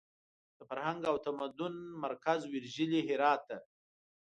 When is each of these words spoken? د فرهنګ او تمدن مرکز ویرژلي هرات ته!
د 0.57 0.59
فرهنګ 0.69 1.01
او 1.09 1.15
تمدن 1.25 1.73
مرکز 2.03 2.39
ویرژلي 2.51 2.99
هرات 3.09 3.41
ته! 3.49 3.57